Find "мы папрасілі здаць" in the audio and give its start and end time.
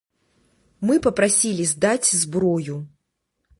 0.91-2.09